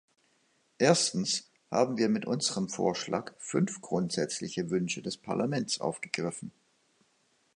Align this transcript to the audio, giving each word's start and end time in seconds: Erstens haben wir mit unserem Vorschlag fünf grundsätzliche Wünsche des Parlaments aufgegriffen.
Erstens 0.79 1.47
haben 1.69 1.99
wir 1.99 2.09
mit 2.09 2.25
unserem 2.25 2.69
Vorschlag 2.69 3.33
fünf 3.37 3.81
grundsätzliche 3.81 4.71
Wünsche 4.71 5.03
des 5.03 5.15
Parlaments 5.17 5.79
aufgegriffen. 5.79 6.51